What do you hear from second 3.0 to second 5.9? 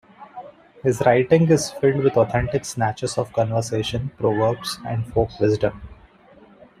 of conversation, proverbs, and folk wisdom.